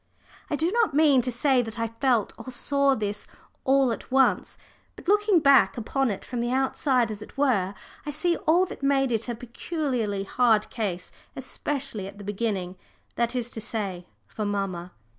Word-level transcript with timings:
I 0.49 0.55
do 0.55 0.71
not 0.71 0.95
mean 0.95 1.21
to 1.21 1.31
say 1.31 1.61
that 1.61 1.77
I 1.79 1.89
felt 1.89 2.33
or 2.35 2.49
saw 2.49 2.87
all 2.87 2.95
this 2.95 3.27
at 3.93 4.11
once, 4.11 4.57
but 4.95 5.07
looking 5.07 5.39
back 5.39 5.77
upon 5.77 6.09
it 6.09 6.25
from 6.25 6.39
the 6.39 6.51
outside, 6.51 7.11
as 7.11 7.21
it 7.21 7.37
were, 7.37 7.75
I 8.03 8.09
see 8.09 8.35
all 8.35 8.65
that 8.65 8.81
made 8.81 9.11
it 9.11 9.29
a 9.29 9.35
peculiarly 9.35 10.23
hard 10.23 10.71
case, 10.71 11.11
especially 11.35 12.07
at 12.07 12.17
the 12.17 12.23
beginning, 12.23 12.77
that 13.13 13.35
is 13.35 13.51
to 13.51 13.61
say 13.61 14.07
for 14.25 14.43
mamma. 14.43 14.91